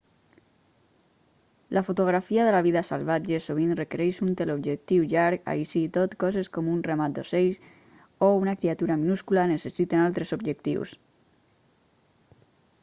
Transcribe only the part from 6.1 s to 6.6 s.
coses